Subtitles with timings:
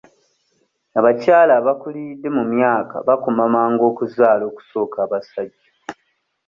[0.99, 5.69] Abakyala abakuliridde mu myaka bakoma mangu okuzaala okusooka abasajja